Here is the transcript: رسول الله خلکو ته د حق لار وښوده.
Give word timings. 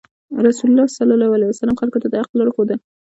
رسول 0.45 0.69
الله 0.71 1.79
خلکو 1.81 2.01
ته 2.03 2.07
د 2.09 2.13
حق 2.21 2.31
لار 2.37 2.47
وښوده. 2.49 2.75